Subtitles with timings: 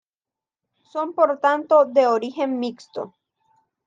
[0.91, 3.01] Son por tanto de origen mixto.